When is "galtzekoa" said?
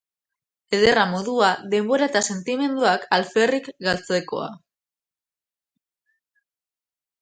3.89-4.51